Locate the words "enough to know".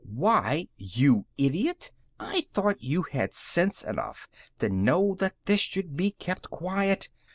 3.83-5.13